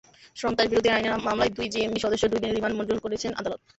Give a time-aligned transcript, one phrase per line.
[0.37, 3.59] সন্ত্রাসবিরোধী আইনের মামলায় দুই জেএমবি সদস্যের দুই দিনের রিমান্ড মঞ্জুর করেছেন আদালত।